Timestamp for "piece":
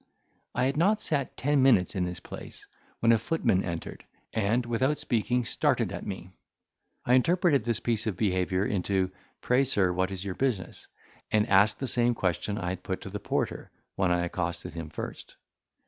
7.79-8.07